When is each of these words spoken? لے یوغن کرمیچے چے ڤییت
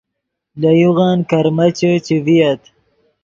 لے 0.59 0.71
یوغن 0.81 1.17
کرمیچے 1.29 1.91
چے 2.05 2.15
ڤییت 2.25 2.61